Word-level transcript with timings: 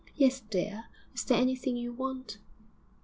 'Yes, 0.15 0.39
dear. 0.39 0.85
Is 1.13 1.25
there 1.25 1.37
anything 1.39 1.77
you 1.77 1.93
want?' 1.93 2.39